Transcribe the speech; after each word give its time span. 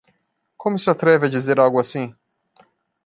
Como 0.57 0.79
se 0.79 0.89
atreve 0.89 1.27
a 1.27 1.29
dizer 1.29 1.59
algo 1.59 1.79
assim? 1.79 2.15